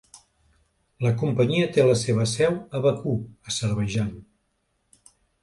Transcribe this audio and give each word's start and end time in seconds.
La 1.07 1.11
companyia 1.23 1.67
té 1.75 1.85
la 1.89 1.97
seva 2.05 2.25
seu 2.31 2.57
a 2.79 2.83
Bakú, 2.87 3.15
Azerbaidjan. 3.53 4.11